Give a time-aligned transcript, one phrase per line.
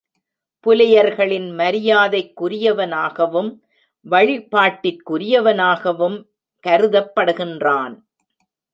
[0.65, 3.59] புலையர்களின் மரியாதைக்குரியவனாகவும்,
[4.05, 6.25] வழிபாட்டிற்குரியவனாகவும்
[6.63, 7.95] கருதப்படுகின்றான்.